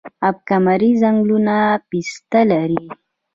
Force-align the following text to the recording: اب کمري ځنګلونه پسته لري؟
اب 0.27 0.35
کمري 0.49 0.91
ځنګلونه 1.01 1.55
پسته 1.89 2.41
لري؟ 2.51 2.85